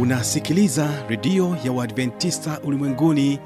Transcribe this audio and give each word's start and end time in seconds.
unasikiliza 0.00 0.88
redio 1.08 1.56
ya 1.64 1.72
uadventista 1.72 2.60
ulimwenguni 2.64 3.38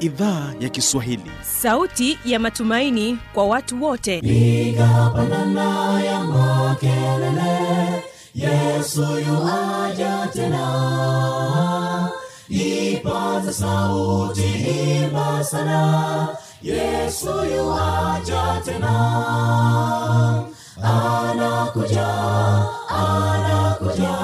idhaa 0.00 0.52
ya 0.60 0.68
kiswahili. 0.68 1.30
Sauti 1.42 2.18
ya 2.24 2.38
matumaini 2.38 3.18
kwa 3.34 3.46
watu 3.46 3.82
wote. 3.84 4.18
Igapanana 4.18 6.00
ya 6.02 6.20
makelele 6.24 8.02
yesu 8.34 9.02
yuaja 9.02 10.28
tena. 10.32 12.10
Ipaza 12.48 13.52
sauti 13.52 14.42
imba 15.04 15.44
sana 15.44 16.28
yesu 16.62 17.28
yuaja 17.56 18.62
tena. 18.64 18.94
Anakuja 20.82 22.08
anakuja 22.88 24.23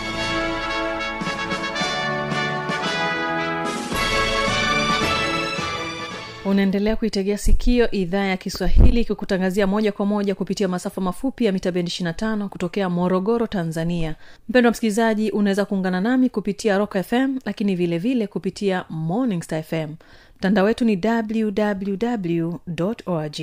unaendelea 6.51 6.95
kuitegea 6.95 7.37
sikio 7.37 7.91
idhaa 7.91 8.25
ya 8.25 8.37
kiswahili 8.37 9.05
kikutangazia 9.05 9.67
moja 9.67 9.91
kwa 9.91 10.05
moja 10.05 10.35
kupitia 10.35 10.67
masafa 10.67 11.01
mafupi 11.01 11.45
ya 11.45 11.51
mita 11.51 11.71
bendi 11.71 11.91
25 11.91 12.47
kutokea 12.47 12.89
morogoro 12.89 13.47
tanzania. 13.47 14.15
Mpendo 14.49 14.67
wa 14.67 14.71
msikilizaji 14.71 15.31
unaweza 15.31 15.65
kuungana 15.65 16.01
nami 16.01 16.29
kupitia 16.29 16.77
rock 16.77 16.97
fm 17.03 17.37
lakini 17.45 17.75
vile 17.75 17.97
vile 17.97 18.27
kupitia 18.27 18.85
morning 18.89 19.41
star 19.43 19.63
fm 19.63 19.93
mtandao 20.37 20.65
wetu 20.65 20.85
ni 20.85 21.01
www 21.05 22.53
org 23.05 23.35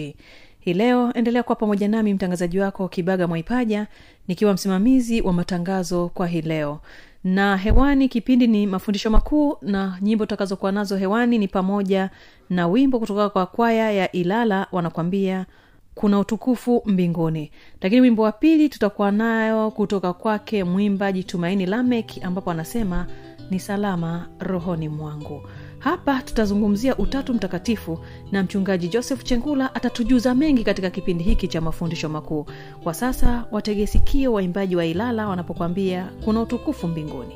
hii 0.60 0.74
leo 0.74 1.12
endelea 1.14 1.42
kuwa 1.42 1.56
pamoja 1.56 1.88
nami 1.88 2.14
mtangazaji 2.14 2.58
wako 2.58 2.88
kibaga 2.88 3.26
mwaipaja 3.28 3.86
nikiwa 4.28 4.52
msimamizi 4.54 5.20
wa 5.20 5.32
matangazo 5.32 6.08
kwa 6.08 6.26
hii 6.26 6.42
leo 6.42 6.80
na 7.24 7.56
hewani 7.56 8.08
kipindi 8.08 8.46
ni 8.46 8.66
mafundisho 8.66 9.10
makuu 9.10 9.56
na 9.62 9.98
nyimbo 10.02 10.24
tutakazokuwa 10.26 10.72
nazo 10.72 10.96
hewani 10.96 11.38
ni 11.38 11.48
pamoja 11.48 12.10
na 12.50 12.68
wimbo 12.68 12.98
kutoka 13.00 13.28
kwa 13.28 13.46
kwaya 13.46 13.92
ya 13.92 14.12
ilala 14.12 14.66
wanakwambia 14.72 15.46
kuna 15.94 16.18
utukufu 16.18 16.82
mbinguni. 16.86 17.50
Lakini 17.80 18.00
wimbo 18.00 18.22
wa 18.22 18.32
pili 18.32 18.68
tutakuwa 18.68 19.10
nayo 19.10 19.70
kutoka 19.70 20.12
kwake 20.12 20.64
mwimbaji 20.64 21.24
tumaini 21.24 21.66
lamek 21.66 22.24
ambapo 22.24 22.50
anasema 22.50 23.06
ni 23.50 23.60
salama 23.60 24.28
rohoni 24.40 24.88
mwangu 24.88 25.42
hapa 25.78 26.22
tutazungumzia 26.22 26.96
utatu 26.96 27.34
mtakatifu 27.34 27.98
na 28.32 28.42
mchungaji 28.42 28.88
joseph 28.88 29.24
chengula 29.24 29.74
atatujuza 29.74 30.34
mengi 30.34 30.64
katika 30.64 30.90
kipindi 30.90 31.24
hiki 31.24 31.48
cha 31.48 31.60
mafundisho 31.60 32.08
makuu. 32.08 32.46
Kwa 32.82 32.94
sasa 32.94 33.44
wategesikio 33.50 34.32
waimbaji 34.32 34.76
wa 34.76 34.86
ilala 34.86 35.28
wanapokwambia 35.28 36.08
kuna 36.24 36.40
utukufu 36.40 36.88
mbinguni 36.88 37.34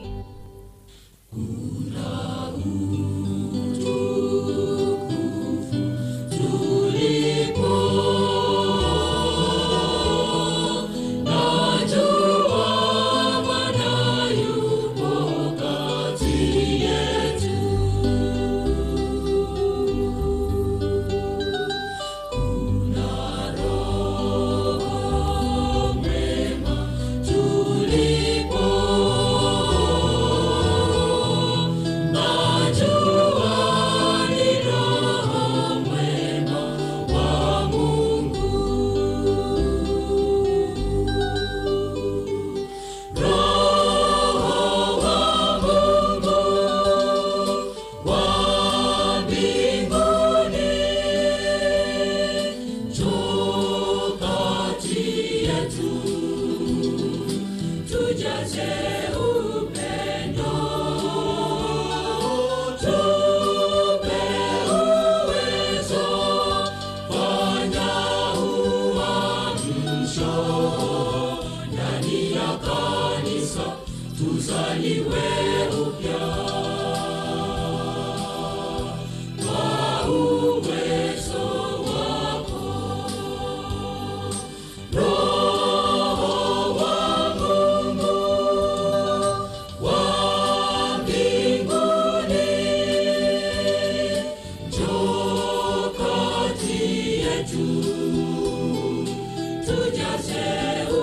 tujase 99.67 100.45
o. 100.91 101.02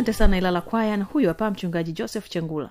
asante 0.00 0.12
sana 0.12 0.38
ilala 0.38 0.60
kwaya 0.60 0.96
na 0.96 1.04
huyu 1.04 1.28
hapa 1.28 1.50
mchungaji 1.50 1.92
joseph 1.92 2.28
chengula. 2.28 2.70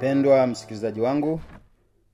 Pendwa 0.00 0.46
msikilizaji 0.46 1.00
wangu 1.00 1.40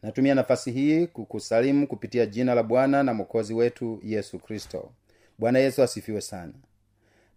natumia 0.04 0.34
nafasi 0.34 0.70
hii 0.72 1.06
kukusalimu 1.06 1.86
kupitia 1.86 2.26
jina 2.26 2.54
la 2.54 2.62
bwana 2.62 3.02
na 3.02 3.14
mwokozi 3.14 3.54
wetu 3.54 4.00
yesu 4.02 4.38
kristo. 4.38 4.90
Bwana 5.38 5.58
yesu 5.58 5.82
asifiwe 5.82 6.20
sana. 6.20 6.52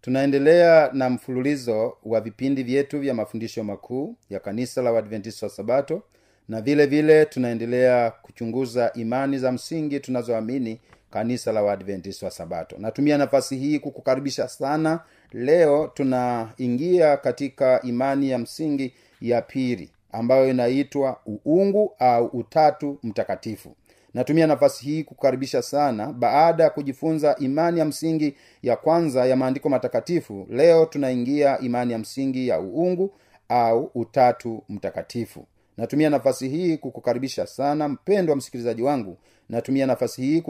Tunaendelea 0.00 0.90
na 0.92 1.10
mfululizo 1.10 1.96
wa 2.04 2.20
vipindi 2.20 2.62
vyetu 2.62 2.98
vya 3.00 3.14
mafundisho 3.14 3.64
makuu 3.64 4.16
ya 4.30 4.40
kanisa 4.40 4.82
la 4.82 4.92
uadventista 4.92 5.46
wa 5.46 5.50
sabato 5.52 6.02
na 6.48 6.60
vile 6.60 6.86
vile 6.86 7.24
tunaendelea 7.24 8.10
kuchunguza 8.10 8.92
imani 8.94 9.38
za 9.38 9.52
msingi 9.52 10.00
tunazoamini 10.00 10.80
kanisa 11.10 11.52
la 11.52 11.62
waadventist 11.62 12.22
wa 12.22 12.30
sabato. 12.30 12.76
Natumia 12.78 13.18
nafasi 13.18 13.56
hii 13.56 13.78
kukukaribisha 13.78 14.48
sana. 14.48 15.00
Leo 15.32 15.90
tunaingia 15.94 17.16
katika 17.16 17.82
imani 17.82 18.30
ya 18.30 18.38
msingi 18.38 18.94
ya 19.20 19.42
pili 19.42 19.90
ambayo 20.12 20.48
inaitwa 20.50 21.20
uungu 21.46 21.92
au 21.98 22.26
utatu 22.26 22.98
mtakatifu. 23.02 23.74
Natumia 24.14 24.46
nafasi 24.46 24.84
hii 24.84 25.04
kukaribisha 25.04 25.62
sana 25.62 26.12
baada 26.12 26.64
ya 26.64 26.70
kujifunza 26.70 27.36
imani 27.38 27.78
ya 27.78 27.84
msingi 27.84 28.36
ya 28.62 28.76
kwanza 28.76 29.26
ya 29.26 29.36
maandiko 29.36 29.68
matakatifu 29.68 30.46
leo 30.50 30.86
tunaingia 30.86 31.58
imani 31.58 31.92
ya 31.92 31.98
msingi 31.98 32.48
ya 32.48 32.60
uungu 32.60 33.10
au 33.48 33.90
utatu 33.94 34.62
mtakatifu. 34.68 35.46
Natumia 35.76 36.10
nafasi 36.10 36.48
hii 36.48 36.76
kukukaribisha 36.76 37.46
sana 37.46 37.88
mpendwa 37.88 38.36
msikilizaji 38.36 38.82
wangu 38.82 39.16
natumia 39.48 39.86
nafasi 39.86 40.22
hii 40.22 40.40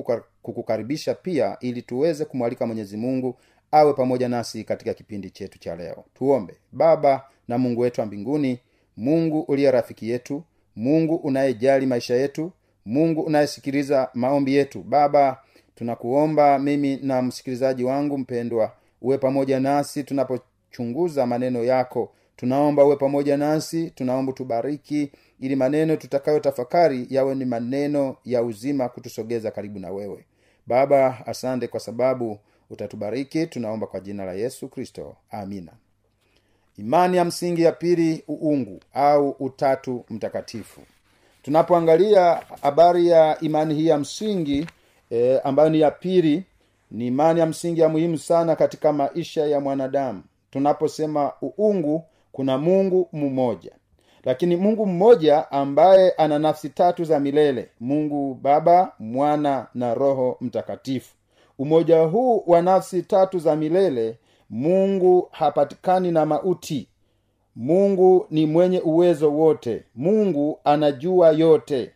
kukukaribisha 0.43 1.15
pia 1.15 1.57
ili 1.61 1.83
tuweze 1.83 2.25
kumwalika 2.25 2.67
mwenyezi 2.67 2.97
mungu 2.97 3.37
awe 3.71 3.93
pamoja 3.93 4.29
nasi 4.29 4.65
katika 4.65 4.95
kipindi 4.95 5.31
chetu 5.31 5.59
cha 5.59 5.77
leo. 5.77 6.05
Tuombe. 6.15 6.55
Baba 6.73 7.25
na 7.49 7.59
mungu 7.59 7.81
wetu 7.81 8.01
wa 8.01 8.07
mbinguni 8.07 8.59
mungu 8.99 9.41
uliye 9.41 9.71
rafiki 9.71 10.11
yetu 10.11 10.43
mungu 10.77 11.15
unayejali 11.17 11.87
maisha 11.87 12.15
yetu 12.15 12.53
mungu 12.87 13.21
unayesikiliza 13.21 14.09
maombi 14.15 14.55
yetu. 14.55 14.83
Baba 14.83 15.41
tunakuomba 15.75 16.59
mimi 16.59 16.97
na 17.03 17.23
msikilizaji 17.23 17.85
wangu 17.85 18.19
mpendwa 18.19 18.73
uwe 19.03 19.19
pamoja 19.19 19.61
nasi 19.61 20.05
tunapochunguza 20.05 21.27
maneno 21.27 21.65
yako. 21.65 22.13
Tunaomba 22.37 22.85
uwe 22.85 22.97
pamoja 22.97 23.37
nasi 23.37 23.91
tunaomba 23.91 24.33
tubariki 24.33 25.13
ili 25.41 25.57
maneno 25.57 25.97
tutakayo 25.97 26.41
tafakari 26.41 27.07
yawe 27.11 27.35
ni 27.35 27.45
maneno 27.45 28.17
ya 28.25 28.43
uzima 28.43 28.89
kutusogeza 28.89 29.51
karibu 29.51 29.79
na 29.79 29.91
wewe. 29.91 30.25
Baba 30.67 31.27
asante 31.27 31.69
kwa 31.69 31.81
sababu 31.81 32.39
utatubariki. 32.71 33.47
Tunaomba 33.47 33.87
kwa 33.87 34.01
jina 34.01 34.25
la 34.25 34.33
yesu 34.33 34.69
kristo. 34.69 35.17
Amina 35.31 35.73
imani 36.79 37.17
ya 37.17 37.25
msingi 37.25 37.63
ya 37.63 37.73
pili 37.73 38.25
uungu 38.29 38.81
au 38.95 39.31
utatu 39.31 40.05
mtakatifu. 40.11 40.81
Tunapoangalia 41.43 42.41
habari 42.63 43.09
ya 43.09 43.41
imani 43.41 43.75
hii 43.75 43.87
ya 43.87 43.99
msingi 43.99 44.67
e, 45.11 45.39
ambayo 45.39 45.69
ni 45.69 45.81
ya 45.81 45.91
pili 45.91 46.45
ni 46.91 47.07
imani 47.07 47.41
ya 47.41 47.47
msingi 47.47 47.81
ya 47.81 47.89
muhimu 47.89 48.19
sana 48.19 48.57
katika 48.57 48.93
maisha 48.93 49.47
ya 49.47 49.61
mwanadamu. 49.61 50.23
Tunaposema 50.51 51.33
uungu 51.43 52.05
kuna 52.33 52.59
mungu 52.59 53.09
mmoja. 53.13 53.73
Lakini 54.25 54.57
mungu 54.57 54.87
mmoja 54.87 55.51
ambaye 55.51 56.11
ana 56.11 56.39
nafsi 56.39 56.69
tatu 56.69 57.05
za 57.05 57.21
milele 57.21 57.69
mungu 57.81 58.35
baba 58.35 58.93
mwana 58.99 59.67
na 59.75 59.95
roho 59.95 60.37
mtakatifu. 60.41 61.15
Umoja 61.59 62.01
huu 62.03 62.43
wa 62.47 62.63
nafsi 62.63 63.03
tatu 63.03 63.39
za 63.39 63.57
milele 63.57 64.17
mungu 64.51 65.29
hapatikani 65.31 66.11
na 66.13 66.27
mauti. 66.27 66.89
Mungu 67.57 68.27
ni 68.31 68.47
mwenye 68.47 68.81
uwezo 68.81 69.33
wote. 69.33 69.85
Mungu 69.95 70.59
anajua 70.65 71.31
yote. 71.33 71.91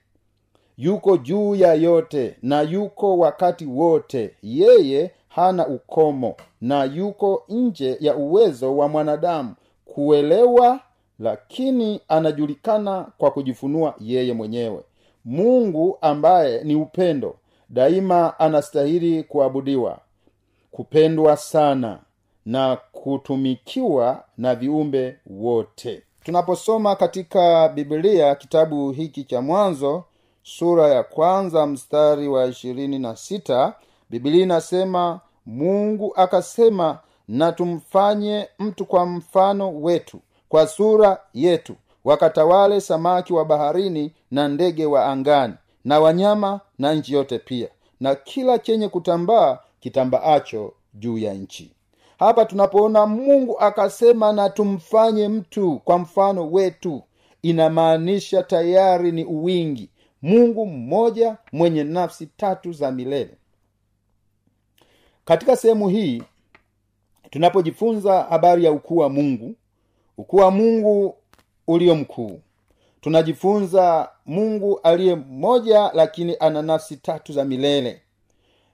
Yuko 0.76 1.16
juu 1.16 1.54
ya 1.54 1.74
yote 1.74 2.36
na 2.42 2.62
yuko 2.62 3.18
wakati 3.18 3.66
wote. 3.66 4.34
Yeye 4.42 5.10
hana 5.28 5.66
ukomo 5.66 6.34
na 6.60 6.84
yuko 6.84 7.44
nje 7.48 7.96
ya 8.00 8.16
uwezo 8.16 8.76
wa 8.76 8.88
mwanadamu. 8.88 9.54
Kuelewa 9.84 10.80
lakini 11.18 12.00
anajulikana 12.08 13.06
kwa 13.18 13.30
kujifunua 13.30 13.94
yeye 14.00 14.32
mwenyewe. 14.32 14.80
Mungu 15.24 15.98
ambaye 16.00 16.64
ni 16.64 16.74
upendo 16.74 17.36
daima 17.70 18.38
anastahili 18.38 19.22
kuabudiwa 19.22 19.98
kupendwa 20.70 21.36
sana 21.36 21.98
na 22.46 22.76
kutumikiwa 22.92 24.24
na 24.38 24.54
viumbe 24.54 25.16
wote. 25.26 26.02
Tunaposoma 26.24 26.96
katika 26.96 27.68
biblia 27.68 28.34
kitabu 28.34 28.90
hiki 28.92 29.24
cha 29.24 29.40
mwanzo 29.42 30.04
sura 30.42 30.88
ya 30.88 31.02
kwanza 31.02 31.66
mstari 31.66 32.28
wa 32.28 32.46
ishirini 32.46 32.98
na 32.98 33.16
sita 33.16 33.74
biblia 34.10 34.42
inasema 34.42 35.20
mungu 35.46 36.12
akasema 36.16 36.98
na 37.28 37.52
tumfanye 37.52 38.48
mtu 38.58 38.84
kwa 38.86 39.06
mfano 39.06 39.80
wetu 39.80 40.18
kwa 40.48 40.66
sura 40.66 41.18
yetu 41.34 41.74
wakatawale 42.04 42.80
samaki 42.80 43.32
wa 43.32 43.44
baharini 43.44 44.12
na 44.30 44.48
ndege 44.48 44.86
wa 44.86 45.06
angani 45.06 45.54
na 45.84 46.00
wanyama 46.00 46.60
na 46.78 46.94
nchi 46.94 47.14
yote 47.14 47.38
pia 47.38 47.68
na 48.00 48.14
kila 48.14 48.58
chenye 48.58 48.88
kutambaa 48.88 49.58
kitambaacho 49.80 50.72
juu 50.94 51.18
ya 51.18 51.34
nchi 51.34 51.72
hapa 52.22 52.44
tunapoona 52.44 53.06
mungu 53.06 53.58
akasema 53.60 54.32
na 54.32 54.50
tumfanye 54.50 55.28
mtu 55.28 55.78
kwa 55.84 55.98
mfano 55.98 56.50
wetu 56.50 57.02
inamaanisha 57.42 58.42
tayari 58.42 59.12
ni 59.12 59.24
uwingi. 59.24 59.90
Mungu 60.22 60.66
mmoja 60.66 61.36
mwenye 61.52 61.84
nafsi 61.84 62.26
tatu 62.26 62.72
za 62.72 62.92
milele. 62.92 63.36
Katika 65.24 65.56
sehemu 65.56 65.88
hii 65.88 66.22
tunapojifunza 67.30 68.22
habari 68.22 68.64
ya 68.64 68.72
ukuu 68.72 68.96
wa 68.96 69.08
mungu 69.08 69.54
ukuu 70.18 70.36
wa 70.36 70.50
mungu 70.50 71.14
ulio 71.66 71.94
mkuu. 71.94 72.40
Tunajifunza 73.00 74.08
mungu 74.26 74.80
aliye 74.82 75.14
mmoja 75.14 75.90
lakini 75.94 76.36
ana 76.40 76.62
nafsi 76.62 76.96
tatu 76.96 77.32
za 77.32 77.44
milele 77.44 78.01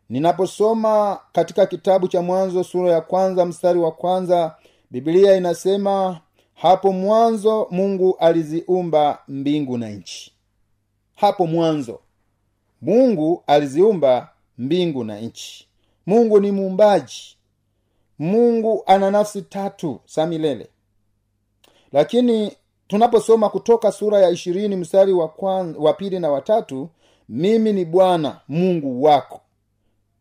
ninaposoma 0.08 1.20
katika 1.32 1.66
kitabu 1.66 2.08
cha 2.08 2.22
mwanzo 2.22 2.64
sura 2.64 2.92
ya 2.92 3.00
kwanza 3.00 3.44
mstari 3.46 3.78
wa 3.78 3.92
kwanza 3.92 4.54
bibilia 4.90 5.36
inasema 5.36 6.20
hapo 6.54 6.92
mwanzo 6.92 7.66
mungu 7.70 8.16
aliziumba 8.18 9.18
mbingu 9.28 9.78
na 9.78 9.90
nchi. 9.90 10.32
Hapo 11.14 11.46
mwanzo 11.46 12.00
mungu 12.82 13.42
aliziumba 13.46 14.28
mbingu 14.58 15.04
na 15.04 15.20
nchi. 15.20 15.68
Mungu 16.06 16.40
ni 16.40 16.52
muumbaji. 16.52 17.36
Mungu 18.18 18.82
ana 18.86 19.10
nafsi 19.10 19.42
tatu 19.42 20.00
za 20.14 20.26
milele. 20.26 20.68
Lakini 21.92 22.52
tunaposoma 22.88 23.48
kutoka 23.48 23.92
sura 23.92 24.18
ya 24.18 24.30
ishirini 24.30 24.76
mstari 24.76 25.12
wa, 25.12 25.32
wa 25.78 25.92
pili 25.92 26.18
na 26.18 26.30
watatu 26.30 26.88
mimi 27.28 27.72
ni 27.72 27.84
bwana 27.84 28.40
mungu 28.48 29.02
wako 29.02 29.40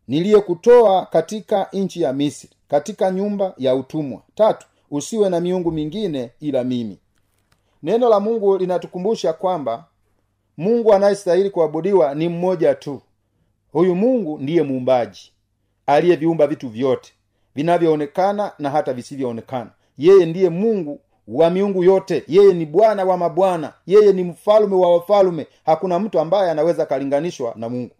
niliyekutoa 0.07 1.06
katika 1.06 1.68
nchi 1.74 2.01
ya 2.01 2.13
misri 2.13 2.50
katika 2.68 3.12
nyumba 3.12 3.54
ya 3.57 3.75
utumwa. 3.75 4.21
Tatu 4.36 4.68
usiwe 4.92 5.29
na 5.29 5.39
miungu 5.39 5.72
mingine 5.72 6.31
ila 6.39 6.63
mimi. 6.63 7.00
Neno 7.84 8.10
la 8.10 8.20
mungu 8.20 8.58
linatukumbusha 8.58 9.34
kwamba 9.34 9.86
mungu 10.58 10.93
anayestahili 10.93 11.50
kuabudiwa 11.50 12.15
ni 12.15 12.29
mmoja 12.29 12.75
tu. 12.75 13.01
Huyu 13.72 13.96
mungu 13.96 14.38
ndiye 14.38 14.63
muumbaji 14.63 15.31
aliyeviumba 15.86 16.48
vitu 16.48 16.70
vyote 16.70 17.13
vinavyoonekana 17.55 18.51
na 18.60 18.70
hata 18.70 18.93
visivyoonekana. 18.93 19.70
Yeye 19.98 20.25
ndiye 20.25 20.50
mungu 20.50 21.00
wa 21.27 21.50
miungu 21.50 21.84
yote. 21.84 22.24
Yeye 22.27 22.53
ni 22.53 22.65
bwana 22.65 23.05
wa 23.05 23.17
mabwana. 23.17 23.74
Yeye 23.88 24.13
ni 24.13 24.24
mfalume 24.24 24.75
wa 24.75 24.93
wafalume. 24.93 25.48
Hakuna 25.65 26.00
mtu 26.00 26.20
ambaye 26.20 26.51
anaweza 26.51 26.84
akalinganishwa 26.84 27.53
na 27.55 27.70
mungu. 27.70 27.91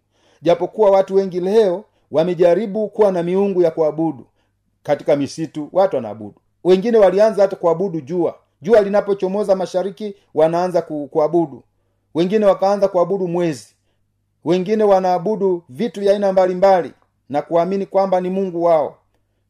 Japokuwa 0.42 0.90
watu 0.90 1.14
wengi 1.14 1.40
leo 1.40 1.84
wamejaribu 2.10 2.88
kuwa 2.88 3.12
na 3.12 3.22
miungu 3.22 3.62
ya 3.62 3.70
kuabudu 3.70 4.26
katika 4.82 5.16
misitu 5.16 5.68
watu 5.72 5.96
wanaabudu. 5.96 6.34
Wengine 6.64 6.98
walianza 6.98 7.42
hata 7.42 7.56
kuabudu 7.56 8.00
jua. 8.00 8.34
Jua 8.62 8.80
linapochomoza 8.82 9.56
mashariki 9.56 10.14
wanaanza 10.34 10.82
ku, 10.82 11.08
kuabudu. 11.12 11.62
Wengine 12.14 12.46
wakaanza 12.46 12.88
kuabudu 12.88 13.28
mwezi. 13.28 13.74
Wengine 14.44 14.84
wanaabudu 14.84 15.62
vitu 15.68 16.00
vya 16.00 16.12
aina 16.12 16.32
mbalimbali 16.32 16.92
na 17.28 17.42
kuamini 17.42 17.86
kwamba 17.86 18.20
ni 18.20 18.30
mungu 18.30 18.62
wao. 18.62 18.96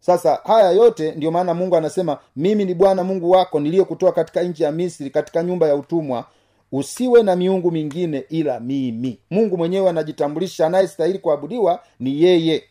Sasa 0.00 0.40
haya 0.44 0.70
yote 0.70 1.12
ndiyo 1.12 1.32
maana 1.32 1.54
mungu 1.54 1.76
anasema 1.76 2.18
mimi 2.36 2.64
ni 2.64 2.74
bwana 2.74 3.04
mungu 3.04 3.30
wako 3.30 3.60
niliyekutoa 3.60 4.12
katika 4.12 4.42
nchi 4.42 4.62
ya 4.62 4.72
misri 4.72 5.10
katika 5.10 5.42
nyumba 5.42 5.68
ya 5.68 5.74
utumwa 5.74 6.24
usiwe 6.72 7.22
na 7.22 7.36
miungu 7.36 7.70
mingine 7.70 8.24
ila 8.28 8.60
mimi. 8.60 9.18
Mungu 9.30 9.58
mwenyewe 9.58 9.90
anajitambulisha 9.90 10.66
anayestahili 10.66 11.18
kuabudiwa 11.18 11.82
ni 12.00 12.22
yeye 12.22 12.62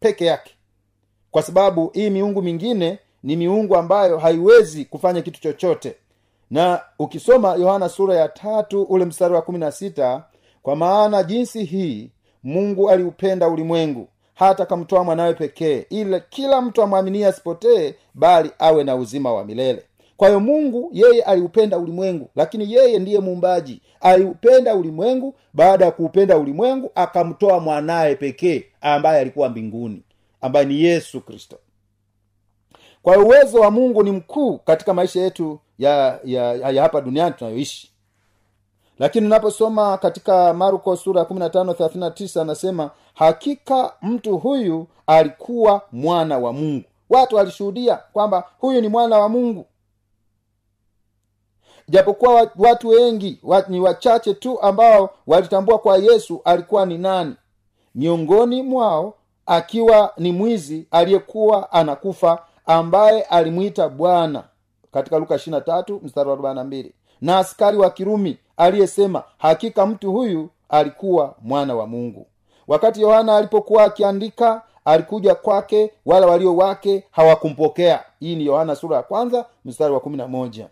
peke 0.00 0.24
yake. 0.26 0.54
Kwa 1.30 1.42
sababu 1.42 1.90
hii 1.94 2.10
miungu 2.10 2.42
mingine 2.42 2.98
ni 3.22 3.36
miungu 3.36 3.76
ambayo 3.76 4.18
haiwezi 4.18 4.84
kufanya 4.84 5.22
kitu 5.22 5.40
chochote. 5.40 5.94
Na 6.50 6.80
ukisoma 6.98 7.54
yohana 7.54 7.88
sura 7.88 8.14
ya 8.16 8.28
tatu 8.28 8.82
ule 8.82 9.04
mstari 9.04 9.34
wa 9.34 9.42
kumi 9.42 9.58
na 9.58 9.72
sita 9.72 10.24
kwa 10.62 10.76
maana 10.76 11.22
jinsi 11.22 11.64
hii 11.64 12.10
mungu 12.42 12.90
aliupenda 12.90 13.48
ulimwengu 13.48 14.08
hata 14.34 14.62
akamtoa 14.62 15.04
mwanawe 15.04 15.34
pekee 15.34 15.86
ili 15.90 16.20
kila 16.30 16.60
mtu 16.62 16.82
amwaminie 16.82 17.26
asipotee 17.26 17.94
bali 18.14 18.50
awe 18.58 18.84
na 18.84 18.96
uzima 18.96 19.32
wa 19.32 19.44
milele 19.44 19.82
kwa 20.24 20.28
hiyo 20.28 20.40
mungu 20.40 20.90
yeye 20.92 21.22
aliupenda 21.22 21.78
ulimwengu 21.78 22.30
lakini 22.36 22.72
yeye 22.72 22.98
ndiye 22.98 23.20
muumbaji. 23.20 23.82
Aliupenda 24.00 24.74
ulimwengu 24.76 25.34
baada 25.54 25.84
ya 25.84 25.90
kuupenda 25.90 26.36
ulimwengu 26.38 26.90
akamtoa 26.94 27.60
mwanaye 27.60 28.14
pekee 28.16 28.64
ambaye 28.80 29.20
alikuwa 29.20 29.48
mbinguni 29.48 30.02
ambaye 30.40 30.66
ni 30.66 30.82
yesu 30.82 31.20
kristo. 31.20 31.58
Kwa 33.02 33.14
hiyo 33.14 33.26
uwezo 33.26 33.60
wa 33.60 33.70
mungu 33.70 34.02
ni 34.02 34.10
mkuu 34.10 34.58
katika 34.58 34.94
maisha 34.94 35.20
yetu 35.20 35.58
ya, 35.78 36.20
ya, 36.24 36.52
ya, 36.54 36.70
ya 36.70 36.82
hapa 36.82 37.00
duniani 37.00 37.34
tunayoishi. 37.38 37.90
Lakini 38.98 39.26
unaposoma 39.26 39.98
katika 39.98 40.54
marko 40.54 40.96
sura 40.96 41.20
ya 41.20 41.26
1539 41.26 42.40
anasema 42.40 42.90
hakika 43.14 43.92
mtu 44.02 44.38
huyu 44.38 44.86
alikuwa 45.06 45.82
mwana 45.92 46.38
wa 46.38 46.52
mungu. 46.52 46.84
Watu 47.10 47.36
walishuhudia 47.36 47.96
kwamba 48.12 48.44
huyu 48.58 48.80
ni 48.80 48.88
mwana 48.88 49.18
wa 49.18 49.28
mungu 49.28 49.66
japokuwa 51.88 52.50
watu 52.56 52.88
wengi 52.88 53.40
wa- 53.42 53.64
ni 53.68 53.80
wachache 53.80 54.34
tu 54.34 54.60
ambao 54.60 55.10
walitambua 55.26 55.78
kwa 55.78 55.96
yesu 55.98 56.40
alikuwa 56.44 56.86
ni 56.86 56.98
nani. 56.98 57.34
Miongoni 57.94 58.62
mwao 58.62 59.14
akiwa 59.46 60.12
ni 60.18 60.32
mwizi 60.32 60.86
aliyekuwa 60.90 61.72
anakufa 61.72 62.38
ambaye 62.66 63.22
alimwita 63.22 63.88
bwana 63.88 64.44
katika 64.92 65.18
luka 65.18 65.34
23 65.34 66.00
mstari 66.02 66.28
wa 66.30 66.36
42 66.36 66.92
na 67.20 67.38
askari 67.38 67.76
wa 67.76 67.90
kirumi 67.90 68.38
aliyesema 68.56 69.22
hakika 69.38 69.86
mtu 69.86 70.12
huyu 70.12 70.48
alikuwa 70.68 71.34
mwana 71.42 71.74
wa 71.74 71.86
mungu. 71.86 72.26
Wakati 72.68 73.00
yohana 73.00 73.36
alipokuwa 73.36 73.84
akiandika 73.84 74.62
alikuja 74.84 75.34
kwake 75.34 75.90
wala 76.06 76.26
walio 76.26 76.56
wake 76.56 77.04
hawakumpokea. 77.10 78.04
Hii 78.20 78.36
ni 78.36 78.46
yohana 78.46 78.76
sura 78.76 78.96
ya 78.96 79.02
kwanza 79.02 79.46
mstari 79.64 79.92
wa 79.94 80.00
kumi 80.00 80.16
na 80.16 80.28
moja 80.28 80.68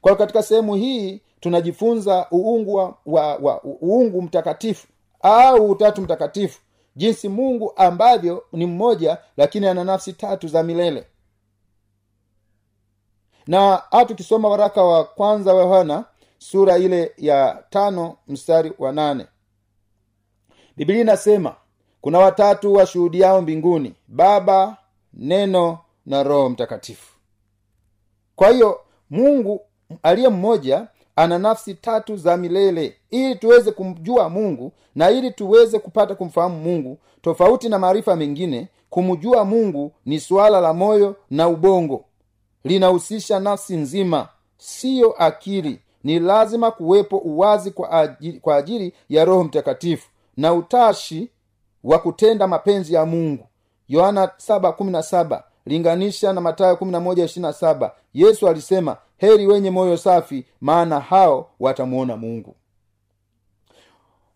kwa 0.00 0.16
katika 0.16 0.42
sehemu 0.42 0.74
hii 0.74 1.20
tunajifunza 1.40 2.26
uungu 2.32 2.74
wa, 2.74 2.98
wa, 3.06 3.36
wa 3.36 3.62
uungu 3.64 4.22
mtakatifu 4.22 4.86
au 5.22 5.70
utatu 5.70 6.02
mtakatifu. 6.02 6.60
Jinsi 6.96 7.28
mungu 7.28 7.72
ambavyo 7.76 8.44
ni 8.52 8.66
mmoja 8.66 9.18
lakini 9.36 9.66
ana 9.66 9.84
nafsi 9.84 10.12
tatu 10.12 10.48
za 10.48 10.62
milele. 10.62 11.06
Na 13.46 13.82
hata 13.90 14.04
tukisoma 14.04 14.48
waraka 14.48 14.82
wa 14.82 15.04
kwanza 15.04 15.54
wa 15.54 15.62
yohana 15.62 16.04
sura 16.38 16.78
ile 16.78 17.12
ya 17.16 17.64
tano 17.70 18.16
mstari 18.28 18.72
wa 18.78 18.92
nane. 18.92 19.26
Biblia 20.76 21.00
inasema 21.00 21.54
kuna 22.00 22.18
watatu 22.18 22.74
washuhudiao 22.74 23.42
mbinguni 23.42 23.94
baba 24.08 24.76
neno 25.14 25.78
na 26.06 26.22
roho 26.22 26.48
mtakatifu. 26.48 27.14
Kwa 28.36 28.48
hiyo 28.50 28.80
mungu 29.10 29.60
aliye 30.02 30.28
mmoja 30.28 30.86
ana 31.16 31.38
nafsi 31.38 31.74
tatu 31.74 32.16
za 32.16 32.36
milele 32.36 32.96
ili 33.10 33.34
tuweze 33.34 33.72
kumjua 33.72 34.28
mungu 34.28 34.72
na 34.94 35.10
ili 35.10 35.30
tuweze 35.30 35.78
kupata 35.78 36.14
kumfahamu 36.14 36.58
mungu 36.60 36.98
tofauti 37.22 37.68
na 37.68 37.78
maarifa 37.78 38.16
mengine 38.16 38.68
kumjua 38.90 39.44
mungu 39.44 39.92
ni 40.06 40.20
suala 40.20 40.60
la 40.60 40.72
moyo 40.72 41.16
na 41.30 41.48
ubongo. 41.48 42.04
Linahusisha 42.64 43.40
nafsi 43.40 43.76
nzima 43.76 44.28
siyo 44.58 45.12
akili. 45.12 45.80
Ni 46.04 46.18
lazima 46.18 46.70
kuwepo 46.70 47.18
uwazi 47.18 47.70
kwa 47.70 47.92
ajili, 47.92 48.40
kwa 48.40 48.56
ajili 48.56 48.92
ya 49.08 49.24
roho 49.24 49.44
mtakatifu 49.44 50.08
na 50.36 50.54
utashi 50.54 51.28
wa 51.84 51.98
kutenda 51.98 52.46
mapenzi 52.46 52.94
ya 52.94 53.06
mungu. 53.06 53.44
Yohana 53.88 54.26
7:17 54.26 55.42
linganisha 55.66 56.32
na 56.32 56.40
matayo 56.40 56.74
11:27 56.76 57.90
yesu 58.14 58.48
alisema 58.48 58.96
heri 59.18 59.46
wenye 59.46 59.70
moyo 59.70 59.96
safi 59.96 60.44
maana 60.60 61.00
hao 61.00 61.50
watamuona 61.60 62.16
mungu. 62.16 62.54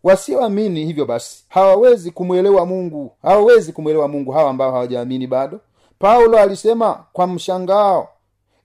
Wasioamini 0.03 0.85
hivyo 0.85 1.05
basi. 1.05 1.43
Hawawezi 1.49 2.11
kumwelewa 2.11 2.65
mungu. 2.65 3.11
Hawawezi 3.21 3.73
kumwelewa 3.73 4.07
mungu 4.07 4.31
hawa 4.31 4.49
ambao 4.49 4.71
hawajaamini 4.71 5.27
bado. 5.27 5.59
Paulo 5.99 6.37
alisema 6.39 7.05
kwa 7.13 7.27
mshangao 7.27 8.07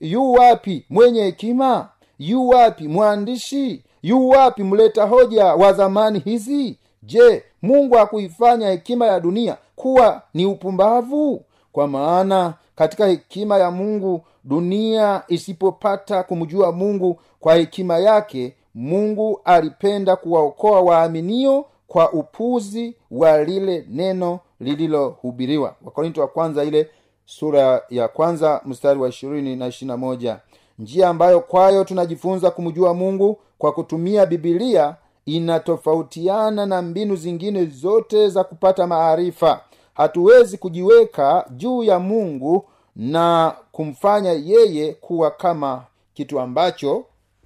yu 0.00 0.32
wapi 0.32 0.84
mwenye 0.90 1.22
hekima? 1.22 1.88
Yu 2.18 2.48
wapi 2.48 2.88
mwandishi? 2.88 3.84
Yu 4.02 4.28
wapi 4.28 4.62
mleta 4.64 5.04
hoja 5.04 5.44
wa 5.44 5.72
zamani 5.72 6.18
hizi? 6.18 6.78
Je 7.02 7.42
mungu 7.62 7.94
hakuifanya 7.96 8.70
hekima 8.70 9.06
ya 9.06 9.20
dunia 9.20 9.56
kuwa 9.76 10.22
ni 10.34 10.46
upumbavu? 10.46 11.44
Kwa 11.72 11.88
maana 11.88 12.54
katika 12.76 13.06
hekima 13.06 13.58
ya 13.58 13.70
mungu 13.70 14.24
dunia 14.48 15.22
isipopata 15.28 16.22
kumjua 16.22 16.72
mungu 16.72 17.20
kwa 17.40 17.54
hekima 17.54 17.98
yake 17.98 18.54
mungu 18.74 19.40
alipenda 19.44 20.16
kuwaokoa 20.16 20.80
waaminio 20.80 21.64
kwa 21.86 22.12
upuzi 22.12 22.94
wa 23.10 23.44
lile 23.44 23.86
neno 23.90 24.40
lililohubiriwa. 24.60 25.74
Wakorinto 25.84 26.20
wa 26.20 26.28
kwanza 26.28 26.64
ile 26.64 26.90
sura 27.24 27.82
ya 27.90 28.08
kwanza 28.08 28.60
mstari 28.64 29.00
wa 29.00 29.08
ishirini 29.08 29.56
na 29.56 29.66
ishirina 29.66 29.96
moja. 29.96 30.38
Njia 30.78 31.08
ambayo 31.08 31.40
kwayo 31.40 31.84
tunajifunza 31.84 32.50
kumjua 32.50 32.94
mungu 32.94 33.38
kwa 33.58 33.72
kutumia 33.72 34.26
bibilia 34.26 34.96
inatofautiana 35.26 36.66
na 36.66 36.82
mbinu 36.82 37.16
zingine 37.16 37.64
zote 37.64 38.28
za 38.28 38.44
kupata 38.44 38.86
maarifa. 38.86 39.60
Hatuwezi 39.94 40.58
kujiweka 40.58 41.46
juu 41.50 41.82
ya 41.82 41.98
mungu 41.98 42.64
na 42.98 43.56
kumfanya 43.72 44.32
yeye 44.32 44.92
kuwa 44.92 45.30
kama 45.30 45.84
kitu 46.14 46.40
ambacho 46.40 47.04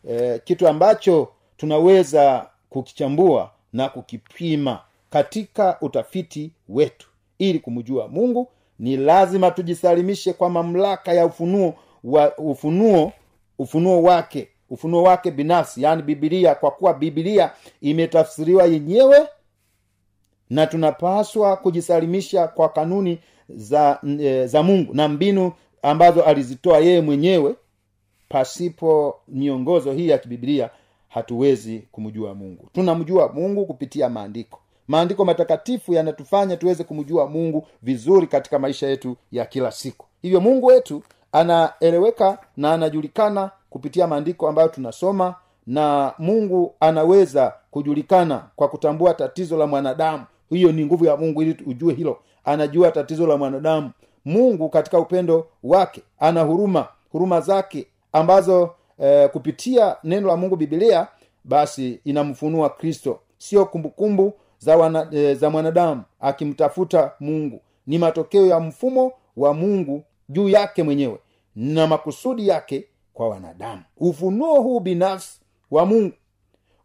eh, 0.08 0.40
kitu 0.44 0.68
ambacho 0.68 1.28
tunaweza 1.56 2.46
kukichambua 2.70 3.50
na 3.72 3.88
kukipima 3.88 4.80
katika 5.10 5.76
utafiti 5.80 6.50
wetu. 6.68 7.08
Ili 7.38 7.58
kumjua 7.58 8.08
mungu 8.08 8.48
ni 8.78 8.96
lazima 8.96 9.50
tujisalimishe 9.50 10.32
kwa 10.32 10.50
mamlaka 10.50 11.12
ya 11.12 11.26
ufunuo 11.26 11.74
wa 12.04 12.36
ufunuo 12.38 13.12
ufunuo 13.58 14.02
wake 14.02 14.48
ufunuo 14.70 15.02
wake 15.02 15.30
binafsi 15.30 15.82
yaani 15.82 16.02
bibilia 16.02 16.54
kwa 16.54 16.70
kuwa 16.70 16.94
bibilia 16.94 17.50
imetafsiriwa 17.80 18.64
yenyewe 18.64 19.28
na 20.50 20.66
tunapaswa 20.66 21.56
kujisalimisha 21.56 22.48
kwa 22.48 22.68
kanuni 22.68 23.18
za 23.48 23.98
e, 24.20 24.46
za 24.46 24.62
mungu 24.62 24.94
na 24.94 25.08
mbinu 25.08 25.52
ambazo 25.82 26.22
alizitoa 26.22 26.78
yeye 26.78 27.00
mwenyewe 27.00 27.54
pasipo 28.28 29.20
miongozo 29.28 29.92
hii 29.92 30.08
ya 30.08 30.18
kibibilia 30.18 30.70
hatuwezi 31.08 31.82
kumjua 31.92 32.34
mungu. 32.34 32.68
Tunamjua 32.72 33.32
mungu 33.32 33.66
kupitia 33.66 34.08
maandiko. 34.08 34.58
Maandiko 34.88 35.24
matakatifu 35.24 35.94
yanatufanya 35.94 36.56
tuweze 36.56 36.84
kumjua 36.84 37.26
mungu 37.26 37.66
vizuri 37.82 38.26
katika 38.26 38.58
maisha 38.58 38.86
yetu 38.88 39.16
ya 39.32 39.44
kila 39.46 39.70
siku. 39.70 40.06
Hivyo 40.22 40.40
mungu 40.40 40.66
wetu 40.66 41.02
anaeleweka 41.32 42.38
na 42.56 42.72
anajulikana 42.72 43.50
kupitia 43.70 44.06
maandiko 44.06 44.48
ambayo 44.48 44.68
tunasoma 44.68 45.34
na 45.66 46.14
mungu 46.18 46.74
anaweza 46.80 47.54
kujulikana 47.70 48.44
kwa 48.56 48.68
kutambua 48.68 49.14
tatizo 49.14 49.56
la 49.58 49.66
mwanadamu. 49.66 50.24
Hiyo 50.50 50.72
ni 50.72 50.84
nguvu 50.86 51.04
ya 51.04 51.16
mungu 51.16 51.42
ili 51.42 51.56
ujue 51.66 51.94
hilo 51.94 52.18
anajua 52.44 52.90
tatizo 52.90 53.26
la 53.26 53.36
mwanadamu. 53.36 53.90
Mungu 54.24 54.68
katika 54.68 54.98
upendo 54.98 55.46
wake 55.62 56.02
ana 56.18 56.42
huruma 56.42 56.88
huruma 57.12 57.40
zake 57.40 57.86
ambazo 58.12 58.70
eh, 58.98 59.30
kupitia 59.30 59.96
neno 60.04 60.28
la 60.28 60.36
mungu 60.36 60.56
bibilia 60.56 61.06
basi 61.44 62.00
inamfunua 62.04 62.70
kristo. 62.70 63.20
Sio 63.38 63.66
kumbukumbu 63.66 64.32
za, 64.58 64.76
wana, 64.76 65.08
eh, 65.12 65.36
za 65.36 65.50
mwanadamu 65.50 66.02
akimtafuta 66.20 67.12
mungu. 67.20 67.60
Ni 67.86 67.98
matokeo 67.98 68.46
ya 68.46 68.60
mfumo 68.60 69.12
wa 69.36 69.54
mungu 69.54 70.02
juu 70.28 70.48
yake 70.48 70.82
mwenyewe 70.82 71.18
na 71.56 71.86
makusudi 71.86 72.48
yake 72.48 72.84
kwa 73.14 73.28
wanadamu. 73.28 73.82
Ufunuo 73.96 74.60
huu 74.60 74.80
binafsi 74.80 75.40
wa 75.70 75.86
mungu 75.86 76.12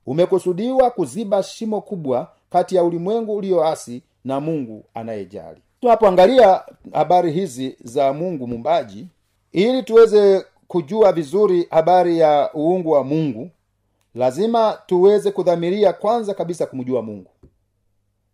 umekusudiwa 0.05 0.91
kuziba 0.91 1.43
shimo 1.43 1.81
kubwa 1.81 2.31
kati 2.49 2.75
ya 2.75 2.83
ulimwengu 2.83 3.35
ulioasi 3.35 4.03
na 4.27 4.39
mungu 4.39 4.85
anayejali. 4.93 5.61
Tunapoangalia 5.81 6.61
habari 6.93 7.31
hizi 7.31 7.77
za 7.83 8.13
mungu 8.13 8.47
mumbaji 8.47 9.07
ili 9.51 9.83
tuweze 9.83 10.45
kujua 10.67 11.13
vizuri 11.13 11.67
habari 11.69 12.19
ya 12.19 12.49
uungu 12.55 12.91
wa 12.91 13.03
mungu 13.03 13.49
lazima 14.15 14.79
tuweze 14.85 15.31
kudhamiria 15.31 15.93
kwanza 15.93 16.33
kabisa 16.33 16.65
kumjua 16.65 17.01
mungu. 17.01 17.31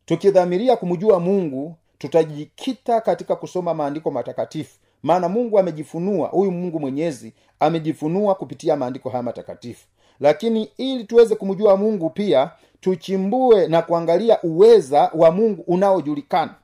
Tukidhamiria 0.06 0.76
kumjua 0.76 1.20
mungu 1.20 1.76
tutajikita 1.98 3.02
katika 3.02 3.36
kusoma 3.36 3.74
maandiko 3.74 4.12
matakatifu. 4.12 4.80
Maana 5.04 5.30
mungu 5.30 5.60
amejifunua 5.60 6.28
huyu 6.28 6.52
mungu 6.52 6.80
mwenyezi 6.80 7.34
amejifunua 7.60 8.36
kupitia 8.36 8.76
maandiko 8.76 9.10
haya 9.10 9.24
matakatifu. 9.24 9.88
Lakini 10.20 10.70
ili 10.78 11.04
tuweze 11.04 11.36
kumjua 11.36 11.78
mungu 11.78 12.10
pia 12.10 12.52
tuchimbue 12.88 13.68
na 13.68 13.82
kuangalia 13.82 14.42
uweza 14.42 15.12
wa 15.14 15.32
mungu 15.32 15.64
unaojulikana. 15.68 16.56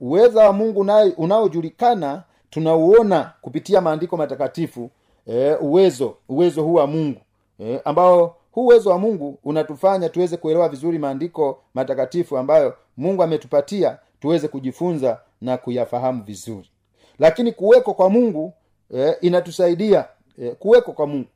Uweza 0.00 0.46
wa 0.46 0.52
mungu 0.52 0.80
unaojulikana 1.16 2.22
tunauona 2.50 3.32
kupitia 3.40 3.80
maandiko 3.80 4.16
matakatifu 4.16 4.90
e, 5.26 5.54
uwezo 5.54 6.16
uwezo 6.28 6.62
huu 6.62 6.74
wa 6.74 6.86
mungu 6.86 7.20
e, 7.60 7.80
ambao 7.84 8.36
huu 8.52 8.64
uwezo 8.64 8.90
wa 8.90 8.98
mungu 8.98 9.38
unatufanya 9.44 10.08
tuweze 10.08 10.36
kuelewa 10.36 10.68
vizuri 10.68 10.98
maandiko 10.98 11.58
matakatifu 11.74 12.38
ambayo 12.38 12.74
mungu 12.96 13.22
ametupatia 13.22 13.98
tuweze 14.20 14.48
kujifunza 14.48 15.20
na 15.40 15.56
kuyafahamu 15.56 16.22
vizuri. 16.22 16.70
Lakini 17.18 17.52
kuweko 17.52 17.94
kwa 17.94 18.10
mungu 18.10 18.52
e, 18.96 19.16
inatusaidia 19.20 20.04
e, 20.38 20.50
kuweko 20.50 20.92
kwa 20.92 21.06
mungu. 21.06 21.28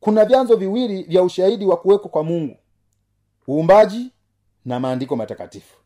Kuna 0.00 0.24
vyanzo 0.24 0.56
viwili 0.56 1.02
vya 1.02 1.22
ushahidi 1.22 1.66
wa 1.66 1.76
kuweko 1.76 2.08
kwa 2.08 2.24
mungu 2.24 2.56
uumbaji 3.48 4.10
na 4.64 4.80
maandiko 4.80 5.16
matakatifu. 5.16 5.76